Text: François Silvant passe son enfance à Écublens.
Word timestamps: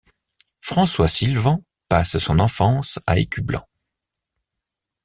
François 0.61 1.07
Silvant 1.07 1.63
passe 1.87 2.17
son 2.17 2.39
enfance 2.39 2.97
à 3.05 3.19
Écublens. 3.19 3.67